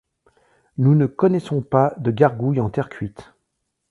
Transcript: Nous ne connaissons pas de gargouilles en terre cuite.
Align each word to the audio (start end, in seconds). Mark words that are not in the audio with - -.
Nous 0.79 0.95
ne 0.95 1.05
connaissons 1.05 1.61
pas 1.61 1.93
de 1.99 2.09
gargouilles 2.09 2.59
en 2.59 2.71
terre 2.71 2.89
cuite. 2.89 3.35